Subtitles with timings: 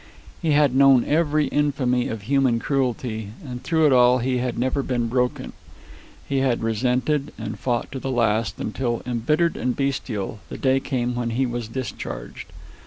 [0.41, 4.81] He had known every infamy of human cruelty, and through it all he had never
[4.81, 5.53] been broken.
[6.27, 11.13] He had resented and fought to the last, until, embittered and bestial, the day came
[11.13, 12.47] when he was discharged.